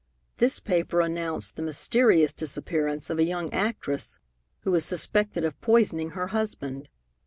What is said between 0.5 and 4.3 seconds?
paper announced the mysterious disappearance of a young actress